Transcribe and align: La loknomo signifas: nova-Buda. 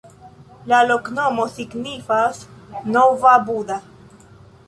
La 0.71 0.77
loknomo 0.91 1.45
signifas: 1.57 2.41
nova-Buda. 2.97 3.79